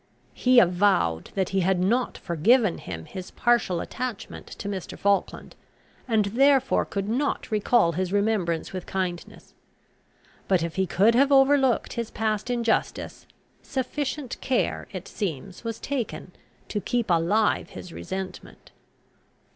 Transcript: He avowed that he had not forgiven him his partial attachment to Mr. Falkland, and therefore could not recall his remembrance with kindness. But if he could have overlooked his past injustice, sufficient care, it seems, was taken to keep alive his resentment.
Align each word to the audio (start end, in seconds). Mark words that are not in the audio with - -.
He 0.33 0.57
avowed 0.57 1.29
that 1.35 1.49
he 1.49 1.59
had 1.59 1.79
not 1.79 2.17
forgiven 2.17 2.79
him 2.79 3.05
his 3.05 3.29
partial 3.29 3.79
attachment 3.79 4.47
to 4.47 4.67
Mr. 4.67 4.97
Falkland, 4.97 5.55
and 6.07 6.25
therefore 6.25 6.85
could 6.85 7.07
not 7.07 7.51
recall 7.51 7.91
his 7.91 8.11
remembrance 8.11 8.73
with 8.73 8.87
kindness. 8.87 9.53
But 10.47 10.63
if 10.63 10.75
he 10.75 10.87
could 10.87 11.13
have 11.13 11.31
overlooked 11.31 11.93
his 11.93 12.09
past 12.09 12.49
injustice, 12.49 13.27
sufficient 13.61 14.41
care, 14.41 14.87
it 14.91 15.07
seems, 15.07 15.63
was 15.63 15.79
taken 15.79 16.31
to 16.69 16.81
keep 16.81 17.11
alive 17.11 17.69
his 17.69 17.93
resentment. 17.93 18.71